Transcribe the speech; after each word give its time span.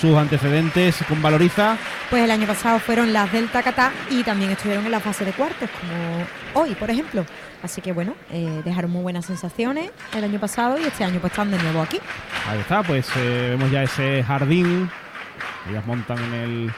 sus 0.00 0.16
antecedentes 0.16 1.02
con 1.08 1.20
Valoriza. 1.20 1.76
Pues 2.08 2.22
el 2.22 2.30
año 2.30 2.46
pasado 2.46 2.78
fueron 2.78 3.12
las 3.12 3.32
del 3.32 3.48
Tacatá 3.48 3.92
y 4.10 4.22
también 4.22 4.52
estuvieron 4.52 4.84
en 4.86 4.92
la 4.92 5.00
fase 5.00 5.24
de 5.24 5.32
cuartos, 5.32 5.68
como 5.80 6.62
hoy, 6.62 6.74
por 6.74 6.88
ejemplo. 6.90 7.24
Así 7.62 7.80
que 7.80 7.92
bueno, 7.92 8.14
eh, 8.30 8.62
dejaron 8.64 8.92
muy 8.92 9.02
buenas 9.02 9.26
sensaciones 9.26 9.90
el 10.14 10.22
año 10.22 10.38
pasado 10.38 10.78
y 10.78 10.84
este 10.84 11.02
año 11.02 11.18
pues 11.20 11.32
están 11.32 11.50
de 11.50 11.58
nuevo 11.58 11.82
aquí. 11.82 11.98
Ahí 12.48 12.60
está, 12.60 12.82
pues 12.84 13.08
eh, 13.16 13.56
vemos 13.56 13.70
ya 13.72 13.82
ese 13.82 14.22
jardín. 14.22 14.88
Ellas 15.68 15.84
montan 15.84 16.18
en 16.18 16.34
el 16.34 16.72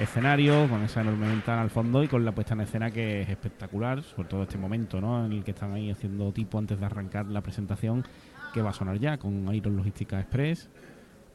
escenario 0.00 0.68
con 0.68 0.82
esa 0.82 1.02
enorme 1.02 1.28
ventana 1.28 1.62
al 1.62 1.70
fondo 1.70 2.02
y 2.02 2.08
con 2.08 2.24
la 2.24 2.32
puesta 2.32 2.54
en 2.54 2.62
escena 2.62 2.90
que 2.90 3.22
es 3.22 3.28
espectacular, 3.28 4.02
sobre 4.02 4.28
todo 4.28 4.42
este 4.42 4.58
momento 4.58 5.00
¿no? 5.00 5.24
en 5.24 5.32
el 5.32 5.44
que 5.44 5.52
están 5.52 5.72
ahí 5.72 5.92
haciendo 5.92 6.32
tipo 6.32 6.58
antes 6.58 6.80
de 6.80 6.86
arrancar 6.86 7.26
la 7.26 7.40
presentación 7.40 8.04
que 8.52 8.62
va 8.62 8.70
a 8.70 8.72
sonar 8.72 8.98
ya 8.98 9.16
con 9.18 9.54
Iron 9.54 9.76
Logística 9.76 10.18
Express 10.18 10.68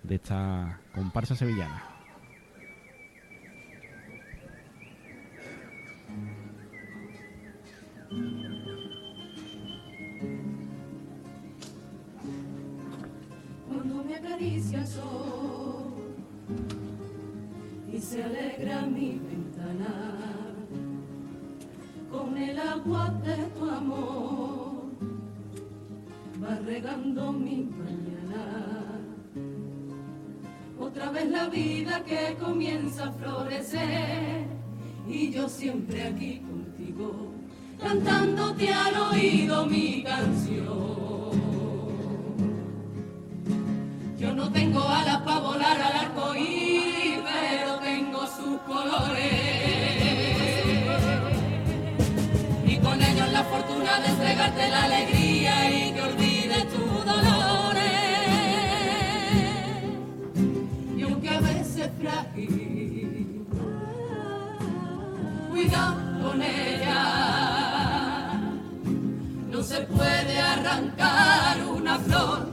de 0.04 0.16
esta 0.16 0.79
comparsa 0.93 1.36
sevillana. 1.36 1.84
Cuando 13.68 14.04
me 14.04 14.15
acaricia 14.15 14.86
el 14.86 15.93
y 17.91 18.00
se 18.00 18.24
alegra 18.24 18.82
mi 18.88 19.19
ventana 19.19 20.16
con 22.11 22.38
el 22.38 22.57
agua 22.57 23.10
de 23.24 23.36
tu 23.57 23.69
amor, 23.69 24.91
va 26.41 26.55
regando 26.66 27.32
mi 27.32 27.63
mañana. 27.63 28.89
Otra 30.89 31.11
vez 31.11 31.29
la 31.29 31.48
vida 31.50 32.03
que 32.03 32.36
comienza 32.39 33.09
a 33.09 33.11
florecer 33.11 34.47
y 35.08 35.31
yo 35.31 35.47
siempre 35.47 36.02
aquí 36.02 36.39
contigo, 36.39 37.31
cantándote 37.80 38.73
al 38.73 38.95
oído 39.11 39.67
mi 39.67 40.02
canción. 40.02 41.30
Yo 44.17 44.33
no 44.33 44.52
tengo 44.52 44.81
alas 44.81 45.22
para 45.22 45.39
volar 45.39 45.80
al 45.80 45.94
arco 45.94 46.33
iris, 46.33 47.19
pero 47.23 47.75
tengo 47.81 48.25
sus 48.25 48.59
colores. 48.61 49.31
Y 52.66 52.78
con 52.78 53.00
ellos 53.00 53.31
la 53.31 53.44
fortuna 53.44 54.00
de 54.00 54.08
entregarte 54.08 54.69
la 54.72 54.83
alegría 54.85 55.19
frágil, 61.88 63.45
cuidado 65.49 65.95
con 66.22 66.41
ella. 66.41 68.31
No 69.49 69.63
se 69.63 69.81
puede 69.81 70.39
arrancar 70.39 71.66
una 71.66 71.97
flor 72.00 72.50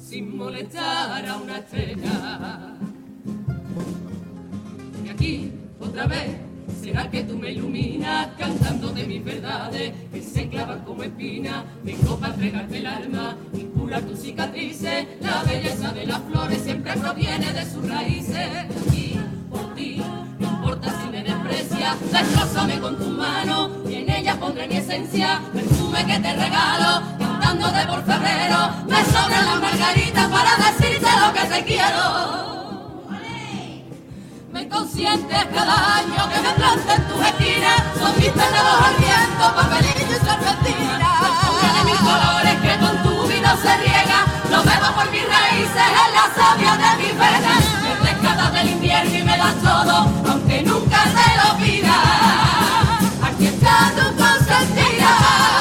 sin 0.00 0.36
molestar 0.36 1.26
a 1.26 1.36
una 1.36 1.58
estrella. 1.58 2.76
Y 5.04 5.08
aquí, 5.08 5.52
otra 5.80 6.06
vez, 6.06 6.36
será 6.80 7.10
que 7.10 7.24
tú 7.24 7.38
me 7.38 7.52
iluminas 7.52 8.28
cantando 8.38 8.88
de 8.92 9.06
mis 9.06 9.24
verdades 9.24 9.92
clavan 10.48 10.80
como 10.80 11.02
espinas. 11.02 11.64
Vengo 11.82 12.16
para 12.18 12.34
entregarte 12.34 12.78
el 12.78 12.86
alma 12.86 13.36
y 13.52 13.62
curar 13.64 14.02
tus 14.02 14.20
cicatrices. 14.20 15.06
La 15.20 15.42
belleza 15.42 15.92
de 15.92 16.06
las 16.06 16.20
flores 16.22 16.62
siempre 16.62 16.92
proviene 16.94 17.52
de 17.52 17.64
sus 17.64 17.88
raíces. 17.88 18.48
Y 18.92 19.18
por 19.50 19.74
ti, 19.74 20.02
no 20.38 20.48
importa 20.48 20.88
si 21.00 21.10
me 21.10 21.22
desprecias, 21.22 22.00
destrozame 22.12 22.78
con 22.80 22.96
tu 22.98 23.08
mano 23.10 23.70
y 23.88 23.94
en 23.94 24.10
ella 24.10 24.38
pondré 24.38 24.66
mi 24.66 24.76
esencia, 24.76 25.40
perfume 25.52 26.04
que 26.06 26.18
te 26.18 26.32
regalo 26.34 27.02
cantando 27.18 27.70
de 27.70 27.86
por 27.86 28.04
febrero, 28.04 28.56
me 28.86 29.04
sobran 29.04 29.46
las 29.46 29.60
margaritas 29.60 30.28
para 30.28 30.56
decirte 30.56 31.08
lo 31.20 31.32
que 31.32 31.54
te 31.54 31.64
quiero. 31.64 32.53
Me 34.54 34.68
consientes 34.68 35.46
cada 35.52 35.96
año 35.96 36.30
que 36.32 36.40
me 36.40 36.50
plante 36.50 36.92
en 36.94 37.08
tus 37.08 37.26
esquinas, 37.26 37.82
son 37.98 38.16
mis 38.20 38.28
penados 38.28 38.86
al 38.86 38.94
viento, 39.02 39.52
papelillo 39.56 40.14
y 40.14 40.24
serpentina. 40.24 41.10
de 41.74 41.84
mis 41.84 41.98
colores 41.98 42.54
que 42.62 42.78
con 42.78 43.02
tu 43.02 43.26
vino 43.26 43.48
se 43.60 43.76
riega, 43.78 44.24
lo 44.52 44.62
bebo 44.62 44.94
por 44.94 45.10
mis 45.10 45.26
raíces 45.28 45.86
en 46.06 46.14
la 46.14 46.30
savia 46.36 46.76
de 46.76 47.02
mis 47.02 47.18
venas. 47.18 47.64
Me 47.82 47.94
rescatas 48.08 48.52
del 48.52 48.70
invierno 48.70 49.18
y 49.18 49.22
me 49.24 49.36
das 49.36 49.56
todo, 49.60 50.08
aunque 50.30 50.62
nunca 50.62 51.02
te 51.02 51.28
lo 51.42 51.56
pida. 51.58 51.96
Aquí 53.26 53.46
está 53.46 53.90
tu 53.96 54.16
consentida. 54.16 55.53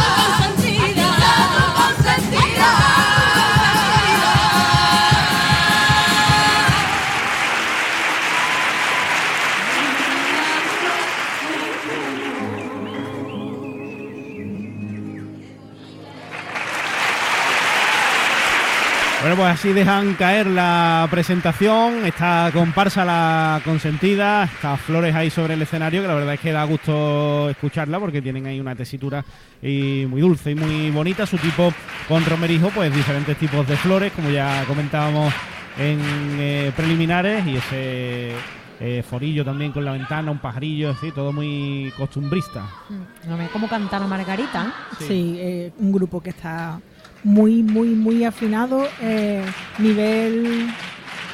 Bueno, 19.34 19.50
pues 19.50 19.60
así 19.60 19.74
dejan 19.74 20.14
caer 20.14 20.46
la 20.46 21.08
presentación, 21.10 22.06
esta 22.06 22.52
comparsa 22.54 23.04
la 23.04 23.62
consentida, 23.66 24.44
estas 24.44 24.80
flores 24.82 25.16
ahí 25.16 25.32
sobre 25.32 25.56
el 25.56 25.62
escenario, 25.64 26.04
que 26.04 26.08
la 26.08 26.14
verdad 26.14 26.36
es 26.36 26.40
que 26.40 26.52
da 26.52 26.64
gusto 26.66 27.50
escucharla 27.50 28.00
porque 28.00 28.22
tienen 28.22 28.46
ahí 28.46 28.60
una 28.60 28.76
tesitura 28.76 29.26
y 29.60 30.06
muy 30.08 30.22
dulce 30.22 30.52
y 30.52 30.56
muy 30.56 30.92
bonita, 30.92 31.26
su 31.26 31.38
tipo 31.40 31.74
con 32.08 32.24
romerijo, 32.24 32.70
pues 32.76 32.94
diferentes 32.94 33.36
tipos 33.38 33.68
de 33.68 33.76
flores, 33.76 34.12
como 34.12 34.30
ya 34.30 34.66
comentábamos 34.68 35.34
en 35.80 36.00
eh, 36.40 36.72
preliminares, 36.76 37.44
y 37.48 37.56
ese 37.58 38.34
eh, 38.80 39.04
forillo 39.10 39.44
también 39.44 39.72
con 39.72 39.84
la 39.84 39.94
ventana, 39.94 40.30
un 40.30 40.38
pajarillo, 40.38 40.92
así, 40.92 41.10
todo 41.10 41.34
muy 41.34 41.92
costumbrista. 41.98 42.68
Mm, 42.88 43.30
No 43.30 43.38
ve 43.38 43.48
cómo 43.52 43.68
cantar 43.68 44.04
a 44.04 44.06
Margarita. 44.06 44.72
Sí. 45.00 45.06
Sí, 45.08 45.36
eh, 45.40 45.72
un 45.80 45.92
grupo 45.92 46.22
que 46.22 46.30
está 46.30 46.80
muy, 47.23 47.63
muy, 47.63 47.89
muy 47.89 48.23
afinado. 48.23 48.85
eh, 49.01 49.41
nivel, 49.79 50.67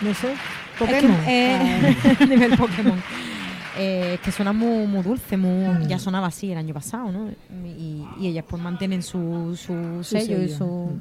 no 0.02 0.14
sé, 0.14 0.34
Pokémon. 0.78 1.12
Es 1.20 1.26
que, 1.26 2.22
eh, 2.22 2.28
nivel 2.30 2.58
Pokémon. 2.58 3.02
Eh, 3.78 4.16
es 4.16 4.20
que 4.22 4.32
suena 4.32 4.52
muy, 4.52 4.86
muy 4.88 5.02
dulce, 5.04 5.38
muy, 5.38 5.88
ya 5.88 6.00
sonaba 6.00 6.28
así 6.28 6.52
el 6.52 6.58
año 6.58 6.74
pasado, 6.74 7.12
¿no? 7.12 7.30
Y, 7.66 8.04
y 8.20 8.28
ellas 8.28 8.44
pues 8.48 8.62
mantienen 8.62 9.02
su, 9.04 9.58
su 9.58 10.04
sello 10.04 10.42
y 10.42 10.50
su... 10.50 11.00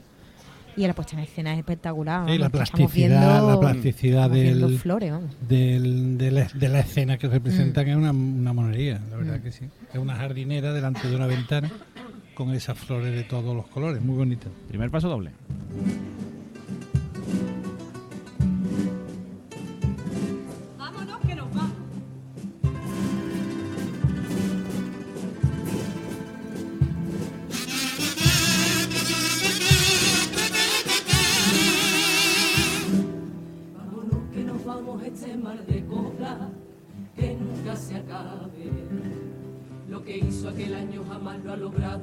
Y 0.76 0.86
la 0.86 0.92
puesta 0.94 1.14
en 1.16 1.24
escena 1.24 1.52
es 1.54 1.58
espectacular. 1.58 2.30
Sí, 2.30 2.38
la 2.38 2.50
plasticidad, 2.50 2.88
viendo- 3.20 3.50
la 3.50 3.58
plasticidad 3.58 4.30
del, 4.30 4.78
flores, 4.78 5.12
del- 5.48 6.16
de, 6.18 6.30
la, 6.30 6.46
de 6.54 6.68
la 6.68 6.78
escena 6.78 7.18
que 7.18 7.26
representan 7.26 7.86
Mm. 7.86 7.88
es 7.90 7.96
una, 7.96 8.12
una 8.12 8.52
monería, 8.52 9.00
la 9.10 9.16
verdad 9.16 9.40
que 9.40 9.50
sí. 9.50 9.64
Es 9.92 9.98
una 9.98 10.14
jardinera 10.14 10.72
delante 10.72 11.08
de 11.08 11.16
una 11.16 11.26
ventana 11.26 11.68
con 12.38 12.54
esas 12.54 12.78
flores 12.78 13.12
de 13.12 13.24
todos 13.24 13.52
los 13.56 13.66
colores, 13.66 14.00
muy 14.00 14.16
bonita. 14.16 14.46
Primer 14.68 14.92
paso 14.92 15.08
doble. 15.08 15.32
Vámonos 20.78 21.18
que 21.26 21.34
nos 21.34 21.52
vamos. 21.52 21.72
Vámonos 33.74 34.30
que 34.32 34.44
nos 34.44 34.64
vamos 34.64 35.02
a 35.02 35.06
este 35.08 35.36
mar 35.38 35.66
de 35.66 35.84
copla 35.86 36.50
que 37.16 37.34
nunca 37.34 37.74
se 37.74 37.96
acabe. 37.96 39.37
Lo 39.88 40.04
que 40.04 40.18
hizo 40.18 40.50
aquel 40.50 40.74
año 40.74 41.02
jamás 41.08 41.42
lo 41.42 41.52
ha 41.52 41.56
logrado 41.56 42.02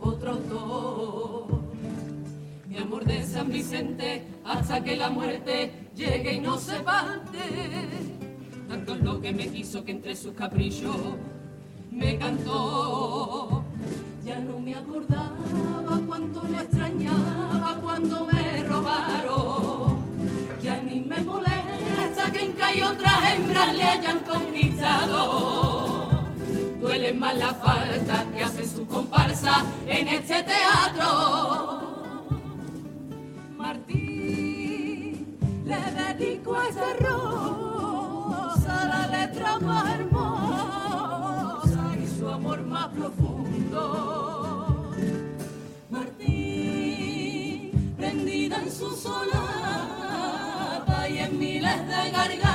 otro 0.00 0.32
autor. 0.32 1.60
Mi 2.68 2.78
amor 2.78 3.04
de 3.04 3.24
San 3.24 3.50
Vicente 3.50 4.26
hasta 4.44 4.82
que 4.82 4.96
la 4.96 5.08
muerte 5.10 5.88
llegue 5.94 6.34
y 6.34 6.40
no 6.40 6.58
se 6.58 6.80
parte. 6.80 7.38
Tanto 8.68 8.94
es 8.94 9.00
lo 9.00 9.20
que 9.20 9.32
me 9.32 9.48
quiso 9.48 9.84
que 9.84 9.92
entre 9.92 10.16
sus 10.16 10.32
caprichos 10.34 10.96
me 11.90 12.18
cantó. 12.18 13.64
Ya 14.24 14.40
no 14.40 14.58
me 14.58 14.74
acordaba 14.74 15.36
cuánto 16.06 16.42
le 16.48 16.56
extrañaba 16.58 17.78
cuando 17.80 18.26
me 18.26 18.64
robaron. 18.64 19.98
Ya 20.62 20.82
ni 20.82 21.00
me 21.00 21.20
molesta 21.20 22.32
que 22.32 22.44
en 22.44 22.52
que 22.54 22.84
otras 22.84 23.34
hembras 23.34 23.76
le 23.76 23.82
hayan 23.84 24.18
conquistado. 24.20 25.85
Duele 26.96 27.12
más 27.12 27.36
la 27.36 27.52
falta 27.52 28.24
que 28.34 28.42
hace 28.42 28.66
su 28.66 28.86
comparsa 28.86 29.62
en 29.86 30.08
este 30.08 30.42
teatro. 30.42 32.24
Martín, 33.54 35.36
le 35.66 35.76
dedico 35.92 36.56
a 36.56 36.68
esta 36.68 36.94
rosa, 36.98 38.86
la 38.86 39.08
letra 39.08 39.58
más 39.58 39.90
hermosa 39.90 41.82
y 42.02 42.06
su 42.18 42.30
amor 42.30 42.62
más 42.62 42.88
profundo. 42.88 44.90
Martín, 45.90 47.72
prendida 47.98 48.56
en 48.56 48.72
su 48.72 48.90
solapa 48.96 49.50
y 51.10 51.18
en 51.18 51.38
miles 51.38 51.88
de 51.88 52.10
gargantas, 52.10 52.45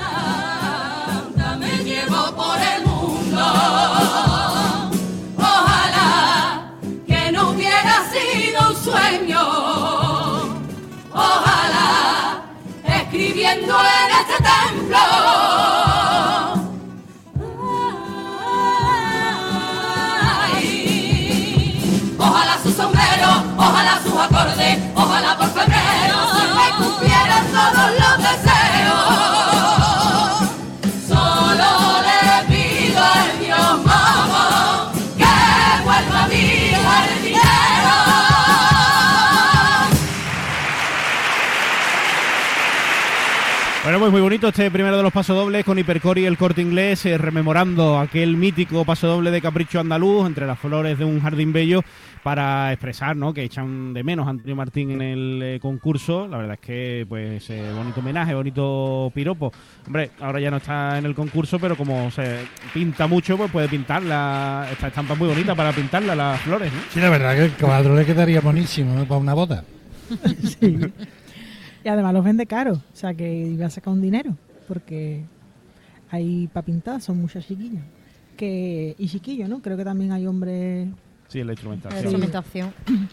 escribiendo 13.52 13.76
en 13.80 14.12
este 14.12 14.44
templo. 14.44 15.81
Bueno, 43.92 44.06
pues 44.06 44.14
muy 44.14 44.22
bonito 44.22 44.48
este 44.48 44.72
primero 44.72 44.96
de 44.96 45.04
los 45.04 45.12
pasodobles 45.12 45.66
con 45.66 45.78
Hipercori 45.78 46.22
y 46.22 46.26
el 46.26 46.38
corte 46.38 46.62
inglés, 46.62 47.06
eh, 47.06 47.18
rememorando 47.18 48.00
aquel 48.00 48.38
mítico 48.38 48.86
pasodoble 48.86 49.32
de 49.32 49.42
Capricho 49.42 49.82
Andaluz 49.82 50.28
entre 50.28 50.48
las 50.48 50.58
flores 50.58 50.98
de 50.98 51.04
un 51.04 51.20
jardín 51.20 51.52
bello 51.52 51.84
para 52.24 52.72
expresar 52.72 53.18
¿no? 53.18 53.34
que 53.34 53.44
echan 53.44 53.94
de 53.94 54.02
menos 54.02 54.28
a 54.28 54.30
Antonio 54.30 54.56
Martín 54.56 54.92
en 54.92 55.02
el 55.02 55.42
eh, 55.44 55.60
concurso. 55.60 56.26
La 56.30 56.38
verdad 56.38 56.54
es 56.54 56.66
que, 56.66 57.06
pues, 57.10 57.50
eh, 57.50 57.70
bonito 57.76 58.00
homenaje, 58.00 58.34
bonito 58.34 59.12
piropo. 59.14 59.52
Hombre, 59.86 60.12
ahora 60.22 60.40
ya 60.40 60.52
no 60.52 60.58
está 60.58 60.98
en 60.98 61.06
el 61.06 61.14
concurso, 61.14 61.60
pero 61.60 61.76
como 61.76 62.10
se 62.12 62.46
pinta 62.74 63.08
mucho, 63.08 63.36
pues 63.36 63.52
puede 63.52 63.68
pintarla. 63.68 64.70
Esta 64.72 64.88
estampa 64.88 65.16
es 65.16 65.20
muy 65.20 65.28
bonita 65.28 65.54
para 65.54 65.74
pintarla, 65.74 66.16
las 66.16 66.40
flores, 66.40 66.72
¿no? 66.72 66.80
Sí, 66.94 67.02
la 67.02 67.10
verdad 67.10 67.36
que 67.36 67.44
el 67.44 67.52
cuadro 67.52 67.94
le 67.94 68.06
quedaría 68.06 68.40
buenísimo 68.40 68.96
¿no? 68.96 69.04
para 69.04 69.20
una 69.20 69.34
boda. 69.34 69.66
Sí. 70.44 70.80
Y 71.84 71.90
además 71.90 72.14
los 72.14 72.24
vende 72.24 72.46
caro, 72.46 72.74
o 72.74 72.96
sea 72.96 73.14
que 73.14 73.32
iba 73.48 73.66
a 73.66 73.70
sacar 73.70 73.94
un 73.94 74.02
dinero, 74.02 74.36
porque 74.68 75.24
hay 76.10 76.48
para 76.48 76.66
pintar, 76.66 77.02
son 77.02 77.20
muchas 77.20 77.46
chiquillas. 77.48 77.84
Que, 78.38 78.96
y 78.98 79.08
chiquillos, 79.08 79.50
¿no? 79.50 79.62
Creo 79.62 79.78
que 79.78 79.84
también 79.86 80.12
hay 80.12 80.26
hombres. 80.28 80.88
Sí, 81.28 81.40
la 81.40 81.46
La 81.46 81.52
instrumentación. 81.54 82.04
instrumentación. 82.04 82.74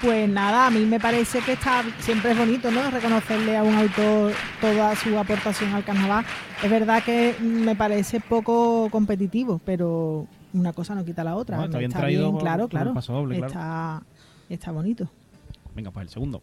Pues 0.00 0.28
nada, 0.28 0.68
a 0.68 0.70
mí 0.70 0.86
me 0.86 1.00
parece 1.00 1.40
que 1.40 1.54
está 1.54 1.82
siempre 1.98 2.30
es 2.30 2.38
bonito, 2.38 2.70
¿no? 2.70 2.88
Reconocerle 2.88 3.56
a 3.56 3.64
un 3.64 3.74
autor 3.74 4.32
toda 4.60 4.94
su 4.94 5.18
aportación 5.18 5.72
al 5.72 5.82
carnaval. 5.82 6.24
Es 6.62 6.70
verdad 6.70 7.02
que 7.02 7.34
me 7.42 7.74
parece 7.74 8.20
poco 8.20 8.88
competitivo, 8.92 9.60
pero 9.64 10.28
una 10.52 10.72
cosa 10.72 10.94
no 10.94 11.04
quita 11.04 11.24
la 11.24 11.34
otra. 11.34 11.56
No, 11.56 11.64
está 11.64 11.78
bien 11.78 11.90
traído 11.90 12.30
con- 12.30 12.40
claro, 12.40 12.68
claro. 12.68 12.94
está, 13.32 14.02
está 14.48 14.70
bonito. 14.70 15.10
Venga, 15.74 15.90
pues 15.90 16.04
el 16.06 16.10
segundo. 16.10 16.42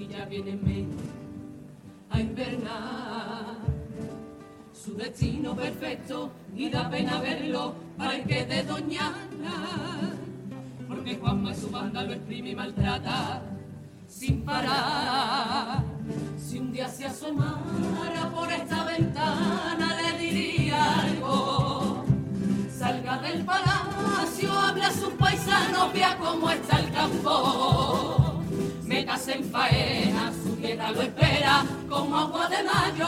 Y 0.00 0.08
ya 0.08 0.24
vienen 0.24 0.64
menos 0.64 1.02
a 2.08 2.20
invernar. 2.20 3.60
Su 4.72 4.94
destino 4.94 5.54
perfecto 5.54 6.30
y 6.56 6.70
da 6.70 6.88
pena 6.88 7.20
verlo 7.20 7.74
para 7.98 8.16
el 8.16 8.24
que 8.24 8.46
de 8.46 8.62
Doñana. 8.62 10.16
Porque 10.88 11.16
Juanma 11.16 11.52
y 11.52 11.54
su 11.54 11.70
banda 11.70 12.02
lo 12.02 12.14
exprime 12.14 12.50
y 12.50 12.56
maltrata 12.56 13.42
sin 14.08 14.42
parar. 14.42 15.84
Si 16.38 16.58
un 16.58 16.72
día 16.72 16.88
se 16.88 17.04
asomara 17.04 18.30
por 18.34 18.50
esta 18.50 18.84
ventana 18.84 19.98
le 20.00 20.18
diría 20.18 21.00
algo. 21.00 22.04
Salga 22.76 23.18
del 23.18 23.44
palacio, 23.44 24.50
habla 24.50 24.86
a 24.86 24.92
sus 24.92 25.12
paisanos, 25.12 25.92
vea 25.92 26.16
cómo 26.18 26.50
está 26.50 26.78
el 26.80 26.90
campo. 26.90 28.19
Métase 28.90 29.32
en 29.34 29.44
faena, 29.44 30.32
su 30.42 30.56
tierra 30.56 30.90
lo 30.90 31.02
espera 31.02 31.64
como 31.88 32.16
agua 32.16 32.48
de 32.48 32.60
mayo. 32.64 33.06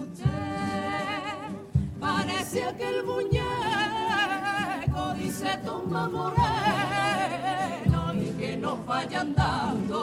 Usted 0.00 1.34
parece 2.00 2.64
aquel 2.64 3.04
muñeco, 3.04 3.44
dice 5.14 5.58
Tomás 5.62 6.10
Moreno, 6.10 6.40
y 8.14 8.30
que 8.38 8.56
no 8.56 8.78
vaya 8.86 9.20
andando. 9.20 9.98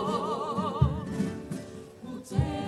Usted, 2.04 2.65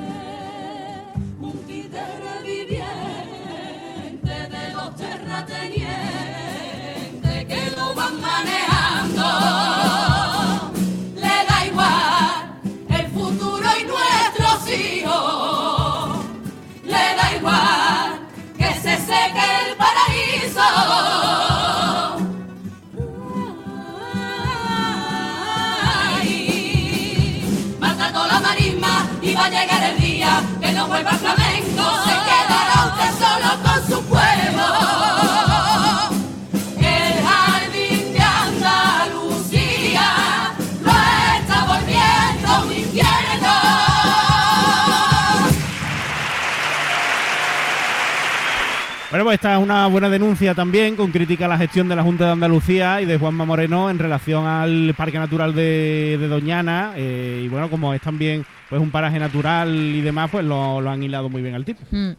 vuelva 30.88 31.12
al 31.12 31.18
flamenco. 31.18 31.84
Se 32.06 32.16
quedará 32.28 32.86
usted 32.88 33.12
solo 33.20 33.50
con 33.64 33.80
su 33.88 34.00
pueblo. 34.08 34.66
El 36.78 37.14
jardín 37.26 38.14
de 38.14 38.22
Andalucía 38.22 40.08
lo 40.84 40.92
está 41.40 41.58
volviendo 41.66 42.48
un 42.66 42.72
infierno. 42.74 43.54
Bueno, 49.10 49.24
pues 49.24 49.36
esta 49.36 49.54
es 49.54 49.60
una 49.64 49.88
buena 49.88 50.10
denuncia 50.10 50.54
también, 50.54 50.96
con 50.98 51.12
crítica 51.12 51.46
a 51.46 51.48
la 51.48 51.58
gestión 51.58 51.88
de 51.88 51.96
la 51.96 52.04
Junta 52.04 52.26
de 52.26 52.32
Andalucía 52.32 53.02
y 53.02 53.06
de 53.06 53.18
Juanma 53.18 53.46
Moreno 53.46 53.90
en 53.90 54.00
relación 54.00 54.46
al 54.46 54.94
Parque 54.98 55.18
Natural 55.18 55.56
de, 55.56 56.18
de 56.20 56.28
Doñana. 56.28 56.92
eh, 56.96 57.42
y 57.46 57.48
bueno, 57.48 57.70
como 57.70 57.94
es 57.94 58.02
también 58.02 58.46
pues 58.70 58.82
un 58.82 58.92
paraje 58.92 59.20
natural 59.20 59.70
y 59.74 60.02
demás, 60.02 60.30
pues 60.32 60.44
lo, 60.46 60.82
lo 60.82 60.90
han 60.90 61.02
hilado 61.02 61.30
muy 61.30 61.42
bien 61.42 61.56
al 61.56 61.64
tipo. 61.66 61.82
Mm, 61.92 62.12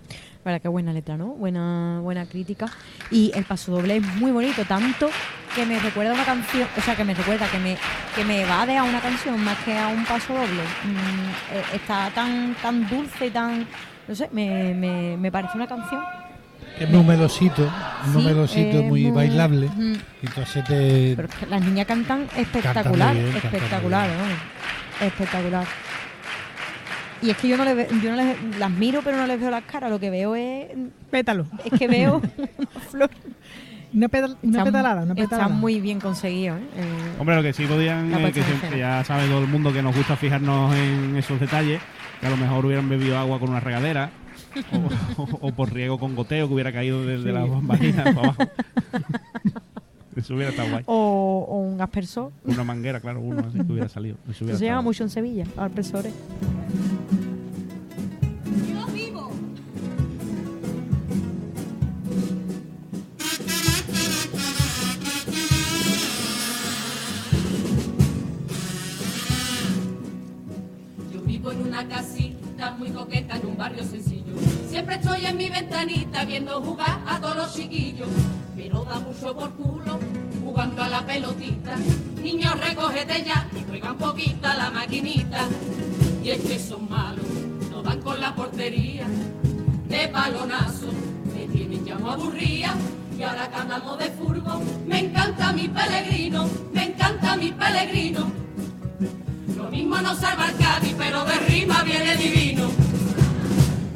verdad 0.45 0.63
que 0.63 0.69
buena 0.69 0.93
letra, 0.93 1.17
¿no? 1.17 1.27
Buena, 1.35 2.01
buena 2.01 2.25
crítica. 2.27 2.67
Y 3.11 3.31
el 3.35 3.45
paso 3.45 3.73
doble 3.73 3.97
es 3.97 4.03
muy 4.17 4.31
bonito, 4.33 4.65
tanto 4.65 5.11
que 5.55 5.67
me 5.67 5.79
recuerda 5.79 6.13
a 6.13 6.15
una 6.15 6.25
canción, 6.25 6.67
o 6.77 6.81
sea, 6.81 6.97
que 6.97 7.05
me 7.05 7.13
recuerda, 7.15 7.47
que 7.49 7.59
me, 7.59 7.77
que 8.17 8.25
me 8.25 8.43
evade 8.43 8.77
a 8.79 8.85
una 8.85 9.01
canción 9.01 9.43
más 9.45 9.59
que 9.59 9.77
a 9.77 9.89
un 9.89 10.05
paso 10.07 10.33
doble. 10.33 10.63
Mm, 10.85 11.55
eh, 11.55 11.63
está 11.75 12.11
tan, 12.15 12.55
tan 12.63 12.89
dulce 12.89 13.27
y 13.27 13.31
tan, 13.31 13.67
no 14.07 14.15
sé, 14.15 14.29
me, 14.33 14.75
me, 14.75 15.17
me 15.19 15.31
parece 15.31 15.53
una 15.57 15.67
canción. 15.67 16.01
Es 16.81 16.89
muy 16.89 17.03
melosito, 17.05 17.69
muy 18.07 18.23
Sí, 18.23 18.29
melosito, 18.29 18.83
muy, 18.85 19.03
muy- 19.03 19.11
bailable. 19.11 19.67
Ujú. 19.67 19.97
Entonces 20.23 20.65
te... 20.65 21.13
Pero 21.17 21.29
es 21.29 21.35
que 21.35 21.47
las 21.47 21.61
niñas 21.61 21.87
cantan 21.87 22.27
espectacular, 22.37 23.15
bien, 23.15 23.27
espectacular, 23.37 24.09
espectacular. 25.01 25.67
Y 27.23 27.31
es 27.31 27.37
que 27.37 27.49
yo 27.49 27.57
no, 27.57 27.65
le 27.65 27.75
ve- 27.75 27.89
yo 28.03 28.11
no 28.11 28.17
les, 28.17 28.59
las 28.59 28.71
miro, 28.71 29.01
pero 29.03 29.17
no 29.17 29.27
les 29.27 29.41
veo 29.41 29.51
las 29.51 29.65
caras. 29.65 29.91
Lo 29.91 29.99
que 29.99 30.11
veo 30.11 30.35
es, 30.37 30.67
Pétalo. 31.11 31.47
es 31.65 31.79
que 31.79 31.89
veo 31.89 32.23
una 32.37 32.67
flor. 32.91 33.11
Una, 33.93 34.09
pedal- 34.09 34.37
una 34.43 34.59
Está- 34.59 34.65
petalada, 34.65 35.03
una 35.03 35.13
Está 35.15 35.25
petalada. 35.25 35.49
muy 35.49 35.81
bien 35.81 35.99
conseguido, 35.99 36.57
¿eh? 36.57 36.61
Eh, 36.77 36.85
Hombre, 37.19 37.37
lo 37.37 37.43
que 37.43 37.53
sí 37.55 37.65
podían, 37.65 38.11
La 38.11 38.21
eh, 38.29 38.33
que 38.33 38.43
siempre 38.43 38.79
ya 38.79 39.03
sabe 39.05 39.27
todo 39.29 39.41
el 39.41 39.49
mundo 39.49 39.73
que 39.73 39.83
nos 39.83 39.97
gusta 39.97 40.15
fijarnos 40.17 40.75
en 40.77 41.17
esos 41.17 41.41
detalles, 41.41 41.81
que 42.21 42.27
a 42.27 42.31
lo 42.31 42.37
mejor 42.37 42.67
hubieran 42.67 42.89
bebido 42.89 43.17
agua 43.17 43.39
con 43.41 43.49
una 43.49 43.61
regadera, 43.61 44.11
o, 45.17 45.23
o- 45.23 45.39
o 45.49 45.53
por 45.53 45.73
riego 45.73 45.99
con 45.99 46.15
goteo 46.15 46.47
que 46.49 46.55
hubiera 46.55 46.71
caído 46.73 47.05
desde 47.07 47.33
la 47.33 47.47
vagina 47.47 48.05
para 48.05 48.19
abajo. 48.21 48.43
Eso 50.23 50.35
hubiera 50.35 50.51
estado 50.51 50.71
guay. 50.71 50.83
O, 50.87 51.47
o 51.49 51.59
un 51.61 51.81
aspersor. 51.81 52.33
Una 52.45 52.65
manguera, 52.65 53.01
claro, 53.01 53.21
uno 53.21 53.45
así 53.47 53.59
que 53.59 53.73
hubiera 53.73 53.89
salido. 53.89 54.17
Eso 54.29 54.45
hubiera 54.45 54.55
Eso 54.55 54.59
se 54.59 54.65
llama 54.65 54.83
mucho 54.83 55.05
en 55.05 55.11
Sevilla, 55.11 55.45
aspersores. 55.57 56.13
Yo 71.13 71.21
vivo 71.23 71.53
en 71.53 71.63
una 71.63 71.87
casita 71.89 72.73
muy 72.73 72.91
coqueta 72.91 73.37
en 73.37 73.47
un 73.47 73.57
barrio 73.57 73.85
sencillo. 73.85 74.35
Siempre 74.79 74.95
estoy 74.95 75.27
en 75.27 75.37
mi 75.37 75.51
ventanita 75.51 76.25
viendo 76.25 76.63
jugar 76.63 77.01
a 77.05 77.21
todos 77.21 77.35
los 77.35 77.53
chiquillos. 77.53 78.07
Pero 78.55 78.85
da 78.85 79.01
mucho 79.01 79.37
por 79.37 79.53
culo 79.55 79.99
jugando 80.45 80.81
a 80.85 80.89
la 80.89 81.05
pelotita. 81.05 81.75
Niños, 82.23 82.61
recógete 82.61 83.25
ya 83.25 83.49
y 83.59 83.69
juega 83.69 83.91
un 83.91 83.99
poquito 83.99 84.47
a 84.47 84.55
la 84.55 84.71
maquinita. 84.71 85.49
Y 86.23 86.31
es 86.31 86.43
que 86.43 86.61
son 86.61 86.89
malos, 86.89 87.27
no 87.73 87.83
dan 87.83 88.01
con 88.03 88.21
la 88.21 88.33
portería. 88.37 89.09
De 89.89 90.07
balonazo, 90.07 90.93
me 91.35 91.53
tienen 91.53 91.85
ya 91.85 91.97
aburrida. 91.97 92.73
Y 93.19 93.23
ahora 93.25 93.51
que 93.51 93.57
andamos 93.57 93.99
de 93.99 94.11
furbo, 94.11 94.63
me 94.87 95.01
encanta 95.01 95.53
mi 95.55 95.67
peregrino, 95.67 96.49
me 96.73 96.85
encanta 96.85 97.37
mi 97.37 97.51
peregrino. 97.51 98.31
Lo 99.57 99.65
mismo 99.71 99.99
no 99.99 100.15
salva 100.15 100.47
el 100.47 100.57
Cádiz, 100.57 100.95
pero 100.97 101.25
de 101.25 101.35
rima 101.49 101.83
viene 101.83 102.17
divino. 102.17 102.88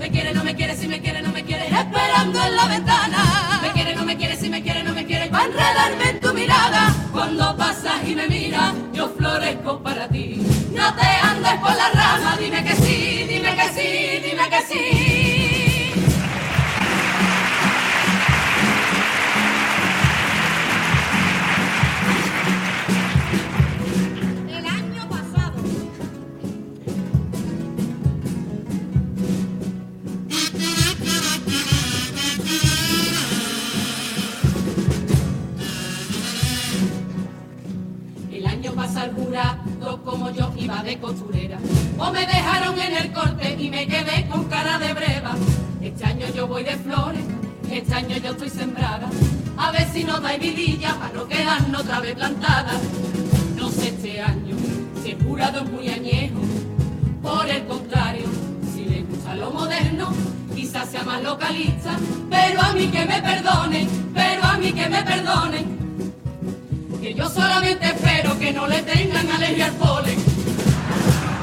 Me 0.03 0.11
quiere, 0.11 0.35
no 0.35 0.43
me 0.43 0.57
quiere, 0.57 0.75
si 0.75 0.89
me 0.89 1.01
quiere, 1.01 1.23
no 1.23 1.31
me 1.31 1.45
quiere, 1.45 1.65
esperando 1.65 2.45
en 2.45 2.57
la 2.57 2.67
ventana. 2.67 3.61
Me 3.63 3.71
quiere, 3.71 3.95
no 3.95 4.05
me 4.05 4.17
quiere, 4.17 4.37
si 4.37 4.51
me 4.51 4.61
quiere, 4.61 4.83
no 4.83 4.93
me 4.93 5.07
quiere, 5.07 5.31
va 5.31 5.43
a 5.43 5.45
enredarme 5.45 6.11
en 6.11 6.19
tu 6.21 6.35
mirada. 6.35 6.93
Cuando 7.13 7.57
pasas 7.57 8.03
y 8.05 8.17
me 8.17 8.27
miras, 8.27 8.73
yo 8.93 9.09
florezco 9.11 9.81
para 9.81 10.09
ti. 10.09 10.45
No 10.75 10.93
te 10.97 11.07
andes 11.07 11.55
por 11.61 11.77
la 11.77 11.89
rama, 11.91 12.37
dime 12.37 12.65
que 12.65 12.75
sí, 12.75 13.27
dime 13.29 13.55
que 13.55 13.69
sí, 13.69 14.29
dime 14.29 14.51
que 14.51 14.63
sí. 14.63 15.42
Pero 62.31 62.63
a 62.63 62.73
mí 62.73 62.89
que 62.89 63.05
me 63.05 63.23
perdonen, 63.23 63.89
pero 64.15 64.45
a 64.45 64.57
mí 64.59 64.73
que 64.73 64.89
me 64.89 65.03
perdonen. 65.03 65.65
Que 67.01 67.15
yo 67.15 67.29
solamente 67.29 67.87
espero 67.87 68.39
que 68.39 68.53
no 68.53 68.67
le 68.67 68.83
tengan 68.83 69.31
alergia 69.31 69.67
al 69.67 69.73
polen. 69.73 70.19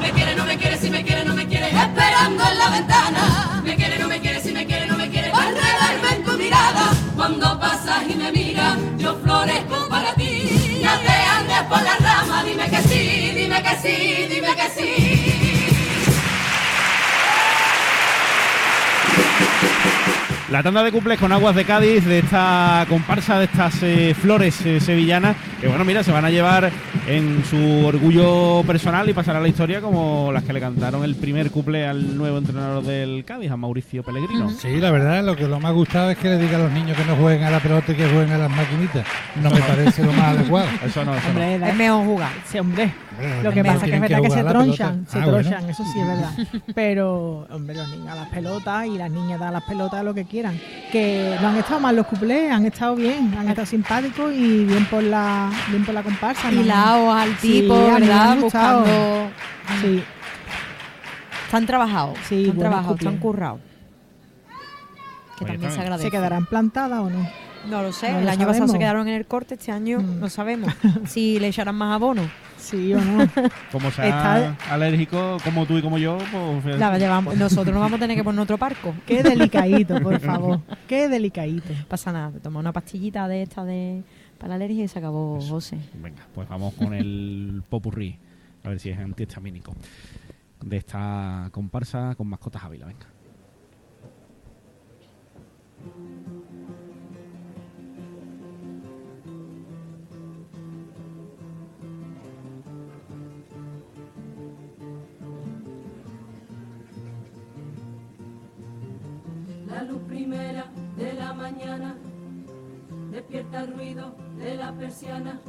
Me 0.00 0.10
quiere, 0.12 0.34
no 0.34 0.44
me 0.44 0.56
quiere, 0.56 0.78
si 0.78 0.90
me 0.90 1.04
quiere, 1.04 1.24
no 1.24 1.34
me 1.34 1.46
quiere, 1.46 1.68
esperando 1.68 2.44
en 2.50 2.58
la 2.58 2.70
ventana. 2.70 3.62
Me 3.64 3.76
quiere, 3.76 3.98
no 3.98 4.08
me 4.08 4.20
quiere, 4.20 4.40
si 4.40 4.52
me 4.52 4.66
quiere, 4.66 4.86
no 4.86 4.96
me 4.96 5.08
quiere, 5.10 5.30
va 5.30 5.42
a 5.42 5.48
enredarme 5.48 6.16
en 6.16 6.24
tu 6.24 6.32
mirada. 6.38 6.90
Cuando 7.14 7.60
pasas 7.60 8.02
y 8.08 8.14
me 8.14 8.32
miras, 8.32 8.78
yo 8.98 9.16
florezco 9.22 9.88
para 9.88 10.14
ti. 10.14 10.80
No 10.82 10.92
te 11.00 11.12
andes 11.36 11.62
por 11.68 11.82
la 11.82 11.96
rama, 11.96 12.42
dime 12.44 12.68
que 12.70 12.82
sí, 12.82 13.32
dime 13.36 13.62
que 13.62 13.76
sí, 13.82 14.26
dime 14.34 14.48
que 14.56 14.68
sí. 14.76 15.39
La 20.50 20.64
tanda 20.64 20.82
de 20.82 20.90
cumples 20.90 21.16
con 21.20 21.30
aguas 21.30 21.54
de 21.54 21.64
Cádiz 21.64 22.04
de 22.04 22.18
esta 22.18 22.84
comparsa 22.88 23.38
de 23.38 23.44
estas 23.44 23.80
eh, 23.84 24.16
flores 24.20 24.60
eh, 24.66 24.80
sevillanas 24.80 25.36
que 25.60 25.68
bueno 25.68 25.84
mira 25.84 26.02
se 26.02 26.10
van 26.10 26.24
a 26.24 26.30
llevar 26.30 26.72
en 27.06 27.44
su 27.44 27.86
orgullo 27.86 28.64
personal 28.66 29.08
y 29.08 29.12
pasará 29.12 29.38
a 29.38 29.42
la 29.42 29.46
historia 29.48 29.80
como 29.80 30.32
las 30.32 30.42
que 30.42 30.52
le 30.52 30.58
cantaron 30.58 31.04
el 31.04 31.14
primer 31.14 31.52
cumple 31.52 31.86
al 31.86 32.16
nuevo 32.16 32.38
entrenador 32.38 32.82
del 32.82 33.24
Cádiz 33.24 33.50
a 33.52 33.56
Mauricio 33.56 34.02
Pellegrino. 34.02 34.50
Sí, 34.50 34.78
la 34.80 34.90
verdad, 34.90 35.22
lo 35.22 35.36
que 35.36 35.46
lo 35.46 35.60
más 35.60 35.72
gustado 35.72 36.10
es 36.10 36.18
que 36.18 36.28
le 36.30 36.38
diga 36.38 36.56
a 36.56 36.62
los 36.62 36.72
niños 36.72 36.96
que 36.96 37.04
no 37.04 37.14
jueguen 37.14 37.44
a 37.46 37.50
la 37.50 37.60
pelota 37.60 37.92
y 37.92 37.94
que 37.96 38.08
jueguen 38.08 38.32
a 38.32 38.38
las 38.38 38.50
maquinitas. 38.50 39.06
No 39.40 39.50
me 39.50 39.60
parece 39.60 40.04
lo 40.04 40.12
más 40.12 40.28
adecuado. 40.36 40.66
Eso 40.84 41.04
no, 41.04 41.14
eso 41.14 41.22
no. 41.26 41.30
Hombre, 41.30 41.54
Es 41.70 41.76
mejor 41.76 42.04
jugar. 42.06 42.30
Sí, 42.46 42.58
hombre. 42.58 42.92
Hombre, 43.12 43.42
Lo 43.42 43.52
que 43.52 43.62
pasa 43.64 43.84
es 43.84 43.90
que 43.90 43.94
es 43.96 44.00
verdad 44.00 44.22
que 44.22 44.30
se 44.30 44.44
tronchan, 44.44 45.06
se 45.06 45.18
Ah, 45.18 45.26
bueno. 45.26 45.40
tronchan, 45.40 45.70
eso 45.70 45.84
sí 45.92 46.00
es 46.00 46.06
verdad. 46.06 46.30
Pero, 46.74 47.46
hombre, 47.50 47.76
los 47.76 47.88
niños 47.90 48.08
a 48.08 48.14
las 48.14 48.28
pelotas 48.30 48.86
y 48.86 48.96
las 48.96 49.10
niñas 49.10 49.38
dan 49.38 49.52
las 49.52 49.64
pelotas 49.64 50.02
lo 50.04 50.14
que 50.14 50.24
quieran. 50.42 50.60
Que 50.92 51.36
no 51.40 51.48
han 51.48 51.56
estado 51.56 51.80
mal 51.80 51.94
los 51.96 52.06
cuplés, 52.06 52.50
han 52.50 52.66
estado 52.66 52.96
bien, 52.96 53.32
han 53.38 53.48
estado 53.48 53.66
simpáticos 53.66 54.32
y 54.34 54.64
bien 54.64 54.84
por 54.86 55.02
la, 55.02 55.50
bien 55.68 55.84
por 55.84 55.94
la 55.94 56.02
comparsa. 56.02 56.50
¿no? 56.50 57.12
Al 57.12 57.36
Sí, 57.38 57.60
tipo, 57.62 57.74
me 57.76 58.00
¿verdad? 58.00 58.36
Buscando. 58.38 59.30
Sí, 59.82 60.02
Están 61.46 61.66
trabajados. 61.66 62.18
Sí, 62.28 62.42
están 62.44 62.58
trabajados, 62.58 62.98
están 62.98 63.16
currados. 63.18 63.60
Que 65.38 65.44
Oye, 65.44 65.52
también 65.52 65.56
está 65.56 65.70
se 65.70 65.76
bien. 65.76 65.82
agradece. 65.82 66.04
¿se 66.06 66.10
quedarán 66.10 66.46
plantadas 66.46 66.98
o 67.00 67.10
no? 67.10 67.28
No 67.68 67.82
lo 67.82 67.92
sé. 67.92 68.10
No 68.12 68.18
el 68.18 68.24
lo 68.24 68.30
año 68.30 68.46
pasado 68.46 68.68
se 68.68 68.78
quedaron 68.78 69.06
en 69.08 69.14
el 69.14 69.26
corte, 69.26 69.54
este 69.54 69.70
año 69.72 70.00
Mm. 70.00 70.20
no 70.20 70.28
sabemos. 70.28 70.72
si 71.06 71.38
le 71.38 71.48
echarán 71.48 71.74
más 71.76 71.94
abono. 71.94 72.22
Sí 72.60 72.94
o 72.94 73.00
no. 73.00 73.26
Como 73.72 73.90
sea 73.90 74.06
Está- 74.52 74.72
alérgico 74.74 75.38
como 75.42 75.66
tú 75.66 75.78
y 75.78 75.82
como 75.82 75.98
yo, 75.98 76.18
pues 76.62 76.78
La 76.78 76.96
llevamos. 76.98 77.36
Nosotros 77.36 77.72
nos 77.74 77.80
vamos 77.82 77.96
a 77.98 78.00
tener 78.00 78.16
que 78.16 78.22
poner 78.24 78.40
otro 78.40 78.58
parco. 78.58 78.94
Qué 79.06 79.22
delicadito, 79.22 80.00
por 80.00 80.20
favor. 80.20 80.60
Qué 80.86 81.08
delicadito. 81.08 81.72
No 81.72 81.86
pasa 81.88 82.12
nada. 82.12 82.38
Toma 82.42 82.60
una 82.60 82.72
pastillita 82.72 83.26
de 83.28 83.42
esta 83.42 83.64
de 83.64 84.02
para 84.38 84.50
la 84.50 84.54
alergia 84.56 84.84
y 84.84 84.88
se 84.88 84.98
acabó, 84.98 85.38
José. 85.40 85.78
venga, 86.02 86.22
pues 86.34 86.48
vamos 86.48 86.72
con 86.74 86.94
el 86.94 87.62
popurrí, 87.68 88.18
a 88.64 88.70
ver 88.70 88.80
si 88.80 88.88
es 88.90 88.98
antihistamínico 88.98 89.74
de 90.62 90.76
esta 90.78 91.48
comparsa 91.52 92.14
con 92.14 92.26
mascotas 92.28 92.64
Ávila, 92.64 92.86
venga. 92.86 93.06
La 109.70 109.84
luz 109.84 110.02
primera 110.08 110.64
de 110.96 111.12
la 111.12 111.32
mañana 111.32 111.94
despierta 113.12 113.60
el 113.62 113.72
ruido 113.72 114.16
de 114.36 114.56
la 114.56 114.72
persiana. 114.72 115.40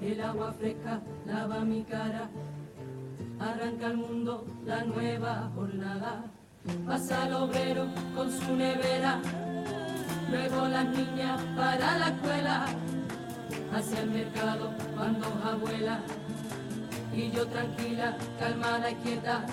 El 0.00 0.20
agua 0.20 0.52
fresca 0.52 1.00
lava 1.26 1.60
mi 1.60 1.82
cara. 1.82 2.30
Arranca 3.40 3.86
al 3.86 3.96
mundo 3.96 4.46
la 4.64 4.84
nueva 4.84 5.50
jornada. 5.54 6.26
Pasa 6.86 7.26
el 7.26 7.34
obrero 7.34 7.86
con 8.14 8.30
su 8.30 8.54
nevera. 8.54 9.20
Luego 10.30 10.68
las 10.68 10.86
niñas 10.86 11.42
para 11.56 11.98
la 11.98 12.08
escuela. 12.10 12.66
Hacia 13.74 14.00
el 14.00 14.10
mercado 14.10 14.70
cuando 14.94 15.26
abuela. 15.44 16.00
Y 17.12 17.30
yo 17.32 17.46
tranquila, 17.48 18.16
calmada 18.38 18.92
y 18.92 18.94
quieta. 18.96 19.44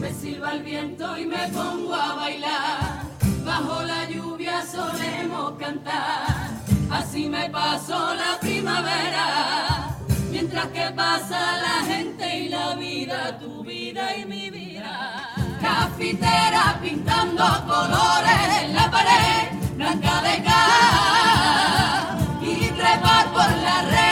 Me 0.00 0.12
silba 0.12 0.52
el 0.52 0.62
viento 0.62 1.16
y 1.16 1.26
me 1.26 1.48
pongo 1.48 1.94
a 1.94 2.14
bailar. 2.14 3.02
Bajo 3.44 3.82
la 3.82 4.08
lluvia 4.08 4.62
solemos 4.64 5.52
cantar. 5.58 6.50
Así 6.90 7.28
me 7.28 7.48
pasó 7.48 8.14
la 8.14 8.38
primavera. 8.40 9.96
Mientras 10.30 10.66
que 10.66 10.90
pasa 10.94 11.38
la 11.58 11.86
gente 11.86 12.38
y 12.40 12.48
la 12.50 12.74
vida, 12.74 13.38
tu 13.38 13.64
vida 13.64 14.16
y 14.16 14.26
mi 14.26 14.50
vida. 14.50 15.30
Cafitera 15.60 16.78
pintando 16.82 17.44
colores 17.66 18.62
en 18.62 18.74
la 18.74 18.90
pared, 18.90 19.76
blanca 19.76 20.22
de 20.22 20.42
cal. 20.42 22.18
Y 22.42 22.68
trepar 22.68 23.26
por 23.32 23.50
la 23.62 23.82
rea 23.82 24.05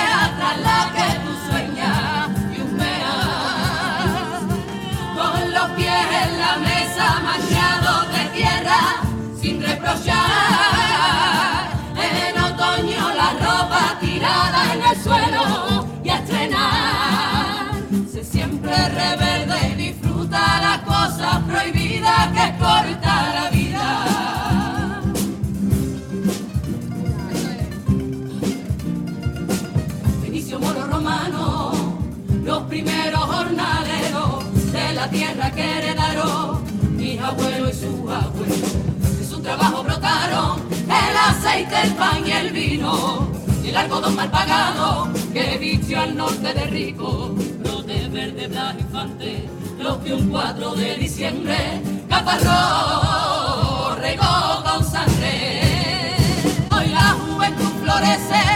tierra 35.14 35.49
que 35.52 35.78
heredaron 35.78 36.64
mis 36.97 37.21
abuelos 37.21 37.71
y 37.71 37.80
sus 37.80 38.11
abuelos. 38.11 39.18
De 39.18 39.25
su 39.25 39.40
trabajo 39.40 39.85
brotaron 39.85 40.61
el 40.71 41.16
aceite, 41.16 41.75
el 41.85 41.94
pan 41.94 42.26
y 42.26 42.33
el 42.33 42.50
vino, 42.50 43.28
y 43.62 43.68
el 43.68 43.76
algodón 43.76 44.16
mal 44.16 44.30
pagado 44.30 45.09
que 45.33 45.56
vistió 45.59 46.00
al 46.00 46.16
norte 46.16 46.52
de 46.52 46.64
rico. 46.66 47.33
Brote 47.61 48.09
verde, 48.09 48.49
blas 48.49 48.75
infante, 48.76 49.49
los 49.78 49.99
que 49.99 50.14
un 50.14 50.30
4 50.30 50.75
de 50.75 50.97
diciembre 50.97 51.59
caparró 52.09 53.94
regó 53.94 54.64
con 54.64 54.85
sangre. 54.85 56.16
Hoy 56.73 56.88
la 56.88 57.16
juventud 57.25 57.73
florece 57.83 58.53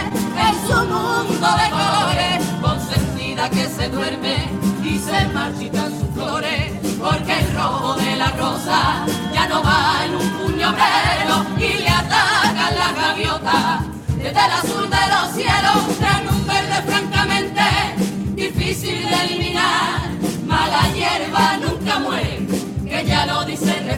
la 8.69 9.05
ya 9.33 9.47
no 9.47 9.63
va 9.63 10.05
en 10.05 10.15
un 10.15 10.29
puño 10.37 10.69
obrero 10.69 11.35
y 11.57 11.81
le 11.83 11.89
atacan 11.89 12.71
las 12.81 12.95
gaviotas. 12.95 13.81
Desde 14.17 14.45
el 14.45 14.51
azul 14.61 14.89
de 14.89 15.03
los 15.13 15.25
cielos 15.33 15.97
traen 15.99 16.27
un 16.29 16.45
verde 16.45 16.77
francamente 16.85 17.61
difícil 18.35 19.09
de 19.09 19.17
eliminar. 19.25 20.09
Mala 20.45 20.81
hierba 20.93 21.57
nunca 21.57 21.99
muere, 21.99 22.47
que 22.87 23.05
ya 23.05 23.25
lo 23.25 23.45
dice 23.45 23.71
el. 23.77 23.89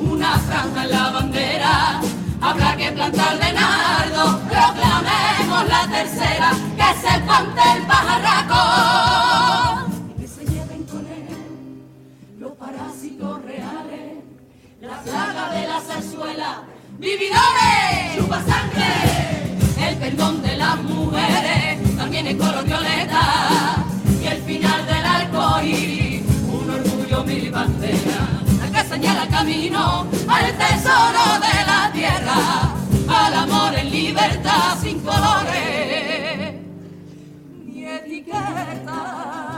Una 0.00 0.38
franja 0.38 0.84
en 0.84 0.90
la 0.90 1.10
bandera, 1.10 2.00
habrá 2.40 2.76
que 2.76 2.92
plantar 2.92 3.38
de 3.38 3.52
nardo, 3.52 4.40
proclamemos 4.48 5.68
la 5.68 5.86
tercera, 5.90 6.50
que 6.78 6.88
se 7.02 7.20
ponte 7.20 7.62
el 7.76 7.82
pajarraco. 7.86 9.63
Plaga 15.04 15.50
de 15.50 15.66
la 15.66 15.80
zarzuela, 15.80 16.62
vividores, 16.98 18.16
chupa 18.16 18.42
sangre, 18.42 18.92
el 19.86 19.96
perdón 19.96 20.42
de 20.42 20.56
las 20.56 20.82
mujeres, 20.82 21.96
también 21.96 22.26
es 22.26 22.36
color 22.36 22.64
violeta, 22.64 23.84
y 24.22 24.26
el 24.26 24.42
final 24.42 24.86
del 24.86 25.04
arco 25.04 25.62
iris, 25.62 26.22
un 26.48 26.70
orgullo 26.70 27.24
mil 27.24 27.50
banderas, 27.50 28.30
la 28.60 28.70
que 28.72 28.88
señala 28.88 29.26
camino 29.28 30.06
al 30.28 30.46
tesoro 30.56 31.24
de 31.46 31.56
la 31.70 31.90
tierra, 31.92 32.36
al 33.08 33.34
amor 33.34 33.74
en 33.78 33.90
libertad 33.90 34.78
sin 34.80 35.00
colores. 35.00 36.54
Ni 37.66 37.84
etiqueta. 37.84 39.53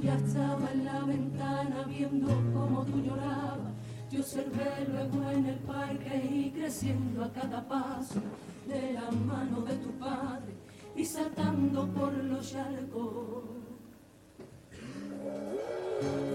Ya 0.00 0.14
estaba 0.14 0.70
en 0.72 0.84
la 0.84 1.00
ventana 1.00 1.84
viendo 1.88 2.28
cómo 2.54 2.84
tú 2.84 3.00
llorabas. 3.02 3.72
Yo 4.10 4.20
observé 4.20 4.86
luego 4.90 5.30
en 5.30 5.46
el 5.46 5.58
parque 5.58 6.28
y 6.30 6.50
creciendo 6.50 7.24
a 7.24 7.32
cada 7.32 7.66
paso 7.68 8.20
de 8.66 8.92
la 8.92 9.10
mano 9.10 9.60
de 9.62 9.74
tu 9.76 9.90
padre 9.92 10.54
y 10.96 11.04
saltando 11.04 11.86
por 11.88 12.12
los 12.12 12.50
charcos. 12.50 13.44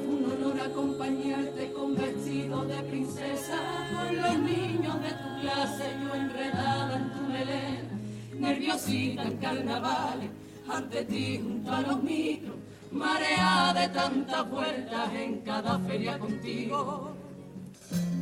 Un 0.08 0.26
honor 0.26 0.60
acompañarte 0.62 1.71
con 1.73 1.95
vestido 1.95 2.65
de 2.65 2.84
princesa, 2.84 3.58
con 3.95 4.15
los 4.17 4.39
niños 4.39 5.02
de 5.02 5.10
tu 5.10 5.41
clase, 5.41 5.86
yo 6.04 6.15
enredada 6.15 6.97
en 6.97 7.13
tu 7.13 7.21
melena, 7.21 7.99
nerviosita 8.39 9.23
en 9.23 9.38
carnavales, 9.38 10.30
ante 10.69 11.06
ti 11.06 11.39
junto 11.41 11.71
a 11.71 11.82
los 11.82 12.04
micros, 12.04 12.53
mareada 12.93 13.73
de 13.73 13.88
tantas 13.89 14.49
vueltas 14.49 15.13
en 15.13 15.41
cada 15.41 15.79
feria 15.79 16.17
contigo. 16.19 17.12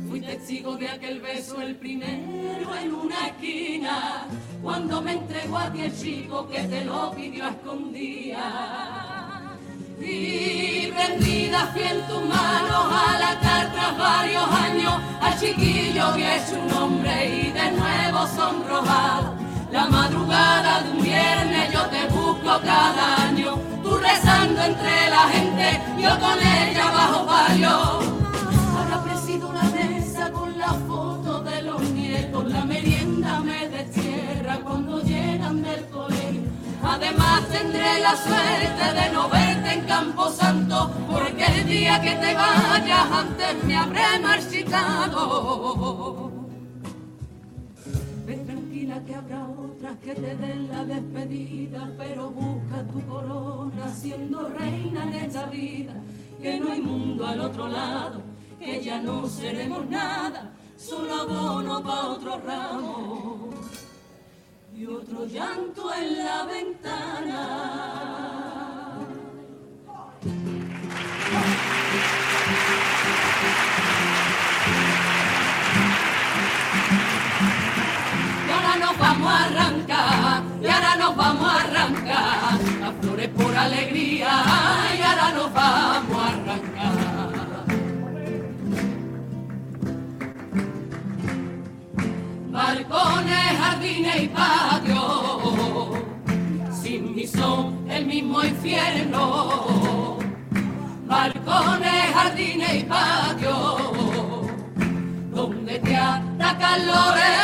Fui 0.08 0.20
testigo 0.20 0.76
de 0.76 0.88
aquel 0.88 1.20
beso, 1.20 1.60
el 1.60 1.76
primero 1.76 2.74
en 2.76 2.94
una 2.94 3.28
esquina, 3.28 4.26
cuando 4.62 5.00
me 5.00 5.12
entregó 5.12 5.58
a 5.58 5.70
ti 5.72 5.82
el 5.82 5.96
chico 5.96 6.48
que 6.48 6.62
te 6.64 6.84
lo 6.84 7.12
pidió 7.12 7.46
a 7.46 7.50
escondidas. 7.50 8.42
Y 10.00 10.90
prendida 10.92 11.66
fui 11.72 11.82
en 11.82 12.06
tus 12.08 12.22
manos 12.24 12.92
al 12.92 13.22
atar 13.22 13.72
tras 13.72 13.98
varios 13.98 14.48
años, 14.50 14.94
al 15.20 15.38
chiquillo 15.38 16.14
hecho 16.16 16.60
un 16.60 16.72
hombre 16.72 17.28
y 17.28 17.52
de 17.52 17.70
nuevo 17.70 18.26
sonrojado. 18.26 19.34
La 19.70 19.86
madrugada 19.86 20.82
de 20.82 20.90
un 20.90 21.02
viernes 21.02 21.72
yo 21.72 21.86
te 21.86 22.06
busco 22.08 22.60
cada 22.62 23.22
año, 23.28 23.58
tú 23.82 23.96
entre 24.66 25.10
la 25.10 25.28
gente, 25.28 25.80
yo 25.98 26.10
con 26.20 26.38
ella 26.38 26.90
bajo 26.90 27.26
palio. 27.26 27.70
Ahora 28.76 29.02
presido 29.04 29.48
una 29.48 29.62
mesa 29.62 30.30
con 30.30 30.58
la 30.58 30.74
foto 30.86 31.42
de 31.42 31.62
los 31.62 31.80
nietos, 31.90 32.50
la 32.50 32.64
merienda 32.64 33.40
me 33.40 33.68
destierra 33.68 34.60
cuando 34.60 35.00
llegan 35.02 35.62
del 35.62 35.86
colegio. 35.88 36.42
Además 36.84 37.42
tendré 37.50 38.00
la 38.00 38.16
suerte 38.16 38.92
de 39.00 39.10
no 39.12 39.28
verte 39.28 39.72
en 39.72 39.84
Campo 39.86 40.30
Santo, 40.30 40.90
porque 41.10 41.44
el 41.44 41.66
día 41.66 42.00
que 42.00 42.12
te 42.12 42.34
vayas 42.34 43.10
antes 43.12 43.64
me 43.64 43.76
habré 43.76 44.18
marchitado. 44.20 46.31
Que 48.92 49.14
habrá 49.14 49.48
otras 49.48 49.96
que 49.98 50.14
te 50.14 50.36
den 50.36 50.68
la 50.68 50.84
despedida, 50.84 51.90
pero 51.96 52.28
busca 52.30 52.84
tu 52.84 53.00
corona 53.06 53.88
siendo 53.88 54.50
reina 54.50 55.04
en 55.04 55.14
esta 55.14 55.46
vida, 55.46 55.94
que 56.40 56.60
no 56.60 56.70
hay 56.70 56.82
mundo 56.82 57.26
al 57.26 57.40
otro 57.40 57.68
lado, 57.68 58.20
que 58.60 58.82
ya 58.82 59.00
no 59.00 59.26
seremos 59.26 59.88
nada, 59.88 60.52
solo 60.76 61.14
abono 61.14 61.82
pa' 61.82 62.10
otro 62.10 62.38
ramo 62.46 63.48
y 64.76 64.84
otro 64.86 65.24
llanto 65.24 65.90
en 65.94 66.18
la 66.18 66.44
ventana. 66.44 68.51
Alegría, 83.64 84.30
y 84.98 85.02
ahora 85.02 85.30
nos 85.32 85.52
vamos 85.52 86.18
a 86.18 86.28
arrancar. 86.28 87.32
balcones, 92.52 93.58
jardines 93.58 94.22
y 94.22 94.28
patios, 94.28 95.98
sin 96.82 97.14
mi 97.14 97.26
son 97.26 97.90
el 97.90 98.06
mismo 98.06 98.42
infierno. 98.44 100.18
Balcones, 101.06 102.14
jardines 102.14 102.74
y 102.74 102.84
patios, 102.84 104.46
donde 105.34 105.78
te 105.78 105.96
ataca 105.96 106.78
Lorenzo 106.78 107.41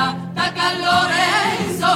Te 0.00 0.06
ataca 0.06 0.72
Lorenzo 0.86 1.92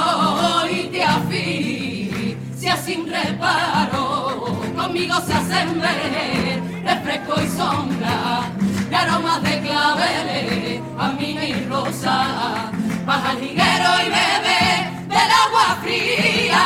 y 0.69 0.87
te 0.89 1.03
asfixia 1.03 2.77
sin 2.77 3.07
reparo 3.09 4.45
conmigo 4.75 5.15
se 5.25 5.33
hacen 5.33 5.81
ver 5.81 6.61
de 6.83 6.95
fresco 7.03 7.41
y 7.41 7.47
sombra, 7.47 8.43
de 8.91 8.95
aromas 8.95 9.41
de 9.41 9.59
claveles, 9.61 10.81
a 10.99 11.09
mí 11.13 11.31
y 11.31 11.65
rosa, 11.65 12.71
baja 13.07 13.33
liguero 13.33 13.89
y 14.05 14.09
bebe 14.09 14.61
del 15.07 15.31
agua 15.43 15.77
fría, 15.81 16.61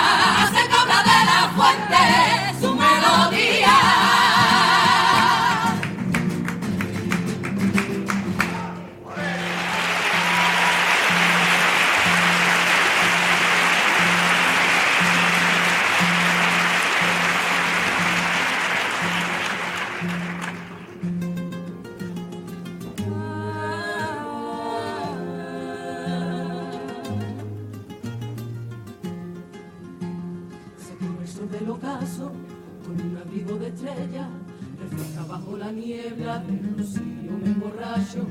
con 31.78 33.00
un 33.00 33.18
abrigo 33.18 33.56
de 33.58 33.68
estrella, 33.68 34.28
refleja 34.80 35.24
bajo 35.28 35.56
la 35.56 35.72
niebla 35.72 36.40
del 36.40 36.76
rocío 36.76 37.32
me 37.44 37.46
emborracho. 37.46 38.26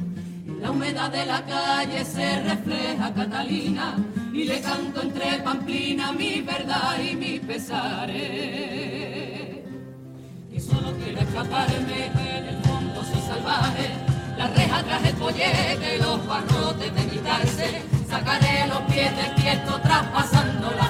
En 0.45 0.61
la 0.61 0.73
humedad 0.73 1.13
de 1.13 1.25
la 1.25 1.45
calle 1.47 2.05
se 2.05 2.43
refleja 2.43 3.15
Catalina 3.15 3.97
y 4.33 4.43
le 4.45 4.61
canto 4.61 5.03
entre 5.03 5.39
pamplina 5.45 6.11
mi 6.13 6.41
verdad 6.41 6.99
y 7.01 7.15
mi 7.15 7.39
pesares. 7.39 8.17
Que 10.51 10.61
solo 10.61 10.93
quiero 10.97 11.21
escaparme 11.21 12.07
en 12.07 12.45
el 12.45 12.57
fondo 12.65 13.05
soy 13.05 13.23
salvaje, 13.23 13.91
la 14.37 14.49
reja 14.49 14.83
traje 14.83 15.11
el 15.11 15.15
pollete 15.15 15.97
y 15.97 16.03
los 16.03 16.27
barrotes 16.27 16.93
de 16.93 17.03
mi 17.05 17.19
cárcel. 17.19 17.83
Sacaré 18.09 18.67
los 18.67 18.81
pies 18.93 19.13
del 19.17 19.39
traspasando 19.83 20.73
la 20.77 20.88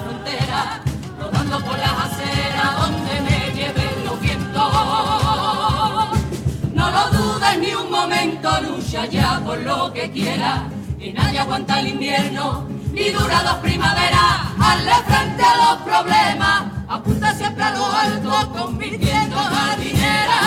ni 7.56 7.74
un 7.74 7.90
momento, 7.90 8.50
lucha 8.60 9.06
ya 9.06 9.40
por 9.44 9.58
lo 9.58 9.92
que 9.92 10.10
quieras. 10.10 10.62
Y 10.98 11.12
nadie 11.12 11.38
aguanta 11.38 11.80
el 11.80 11.88
invierno, 11.88 12.66
ni 12.92 13.10
dura 13.10 13.42
dos 13.42 13.56
primaveras. 13.56 14.52
Hazle 14.60 14.94
frente 15.06 15.42
a 15.42 15.56
los 15.56 15.76
problemas, 15.82 16.62
apunta 16.88 17.34
siempre 17.34 17.62
a 17.64 17.70
lo 17.70 17.86
alto, 17.86 18.52
convirtiendo 18.52 19.36
jardinera 19.36 20.38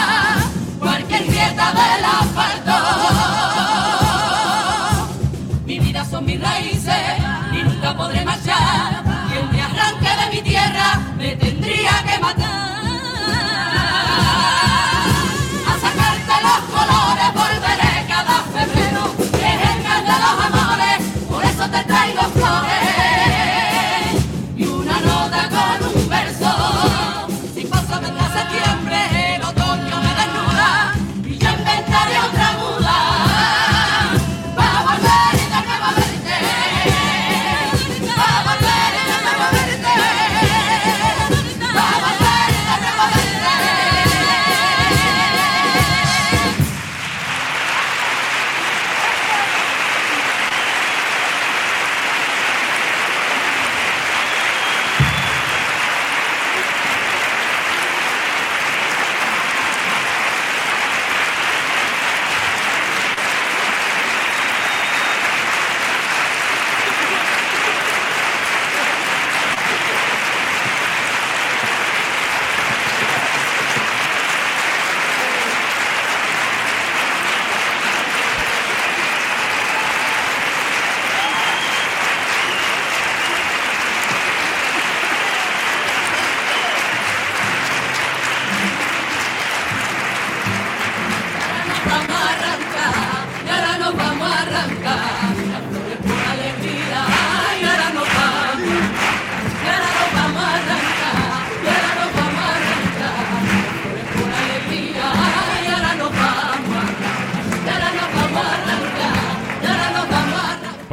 cualquier 0.80 1.26
grieta 1.26 1.72
del 1.72 2.06
asfalto. 2.06 3.51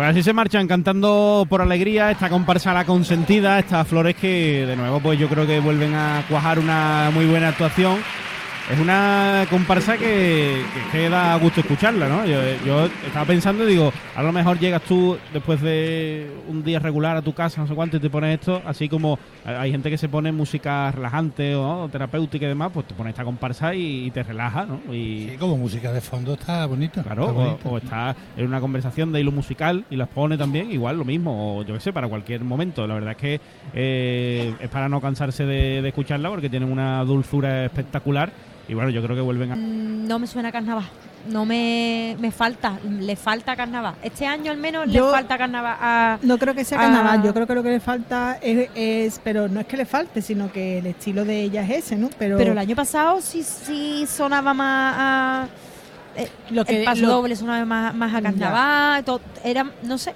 Así 0.09 0.23
se 0.23 0.33
marchan 0.33 0.66
cantando 0.66 1.44
por 1.51 1.61
alegría 1.61 2.11
esta 2.11 2.31
comparsa 2.31 2.73
La 2.73 2.87
Consentida, 2.87 3.59
estas 3.59 3.87
flores 3.87 4.16
que 4.16 4.64
de 4.66 4.75
nuevo 4.75 5.01
pues 5.01 5.18
yo 5.18 5.29
creo 5.29 5.47
que 5.47 5.61
vuelven 5.61 5.94
a 5.94 6.25
cuajar 6.31 6.59
una 6.59 7.11
muy 7.12 7.27
buena 7.27 7.49
actuación. 7.49 7.99
Es 8.70 8.78
una 8.78 9.46
comparsa 9.48 9.96
que, 9.96 10.62
que, 10.74 10.98
que 10.98 11.09
da 11.09 11.35
gusto 11.37 11.61
escucharla, 11.61 12.07
¿no? 12.07 12.26
Yo, 12.26 12.38
yo 12.66 12.85
estaba 13.07 13.24
pensando 13.24 13.64
y 13.64 13.72
digo, 13.72 13.90
a 14.14 14.22
lo 14.22 14.31
mejor 14.31 14.59
llegas 14.59 14.83
tú 14.83 15.16
después 15.33 15.62
de 15.62 16.31
un 16.48 16.62
día 16.62 16.78
regular 16.78 17.16
a 17.16 17.22
tu 17.22 17.33
casa, 17.33 17.62
no 17.62 17.66
sé 17.66 17.74
cuánto, 17.74 17.96
y 17.96 18.00
te 18.00 18.11
pones 18.11 18.38
esto, 18.38 18.61
así 18.66 18.87
como 18.87 19.18
hay 19.46 19.70
gente 19.70 19.88
que 19.88 19.96
se 19.96 20.11
pone 20.11 20.33
música 20.33 20.90
relajante 20.90 21.54
o, 21.54 21.88
terapéutica 21.90 22.44
y 22.44 22.48
demás, 22.48 22.70
pues 22.74 22.87
te 22.87 22.94
pones 22.94 23.12
esta 23.12 23.24
comparsa 23.24 23.74
y, 23.74 24.07
y 24.07 24.11
te 24.11 24.22
relaja, 24.22 24.66
¿no? 24.66 24.94
Y, 24.94 25.28
Sí, 25.31 25.37
como 25.38 25.57
música 25.57 25.90
de 25.90 26.02
fondo 26.02 26.35
está 26.35 26.66
bonito. 26.66 27.02
Claro, 27.02 27.52
está 27.52 27.68
o, 27.68 27.78
está 27.78 28.16
en 28.37 28.46
una 28.46 28.61
conversación 28.61 29.12
de 29.12 29.20
hilo 29.20 29.33
musical 29.33 29.87
y 29.88 29.96
las 29.96 30.09
pone 30.09 30.37
también, 30.37 30.70
igual 30.70 30.98
lo 30.98 31.07
mismo, 31.07 31.59
o 31.59 31.62
yo 31.62 31.72
qué 31.72 31.81
sé, 31.81 31.92
para 31.92 32.07
cualquier 32.07 32.44
momento. 32.44 32.87
La 32.87 32.94
verdad 32.94 33.12
es 33.12 33.16
que 33.16 33.40
eh, 33.72 34.54
es 34.61 34.68
para 34.68 34.90
no 34.90 35.00
cansarse 35.00 35.46
de, 35.46 35.81
de 35.81 35.88
escucharla 35.88 36.28
porque 36.28 36.50
tienen 36.50 36.70
una 36.70 37.02
dulzura 37.04 37.64
espectacular 37.64 38.31
y 38.68 38.74
bueno, 38.74 38.90
yo 38.90 39.02
creo 39.02 39.16
que 39.16 39.22
vuelven 39.22 39.52
a... 39.52 39.57
Mm, 39.57 40.07
No 40.07 40.18
me 40.18 40.26
suena 40.26 40.50
a 40.50 40.52
carnaval. 40.52 40.85
No 41.28 41.44
me, 41.44 42.16
me 42.20 42.31
falta, 42.31 42.78
le 43.00 43.16
falta 43.16 43.54
carnaval. 43.57 43.94
Este 44.02 44.24
año 44.26 44.50
al 44.50 44.57
menos 44.57 44.87
Yo- 44.90 45.07
le 45.07 45.12
falta 45.12 45.37
carnaval 45.37 45.76
a... 45.81 46.18
No 46.22 46.38
creo 46.38 46.54
que 46.54 46.64
sea 46.64 46.78
carnaval, 46.78 47.22
yo 47.22 47.35
creo 47.35 47.46
que 47.46 47.54
lo 47.54 47.62
que 47.62 47.70
le 47.70 47.81
falta 47.81 48.38
es, 48.40 48.70
es- 48.74 49.20
pero 49.22 49.48
no 49.48 49.61
es 49.61 49.66
que 49.66 49.76
le 49.76 49.85
falte, 49.85 50.22
sino 50.22 50.50
que 50.52 50.78
el 50.78 50.87
estilo 50.87 51.24
de 51.24 51.42
ella 51.42 51.62
es 51.64 51.85
ese, 51.87 51.96
¿no? 51.96 52.09
Pero, 52.18 52.38
Pero 52.38 52.52
el 52.52 52.59
año 52.59 52.76
pasado 52.76 53.20
sí, 53.20 53.42
sí 53.42 54.07
sonaba 54.07 54.54
más 54.54 54.94
a... 54.96 55.46
eh, 56.16 56.28
Lo 56.50 56.64
que- 56.64 56.78
el 56.78 56.85
paso 56.85 57.02
lo- 57.02 57.09
doble 57.09 57.37
sonaba 57.37 57.64
más, 57.66 57.94
más 57.94 58.14
a 58.14 58.22
carnaval, 58.22 59.04
todo, 59.04 59.20
era, 59.44 59.66
no 59.83 59.98
sé, 59.98 60.07